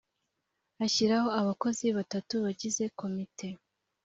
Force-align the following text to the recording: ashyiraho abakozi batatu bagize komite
ashyiraho 0.85 1.29
abakozi 1.41 1.85
batatu 1.97 2.33
bagize 2.45 2.83
komite 2.99 3.47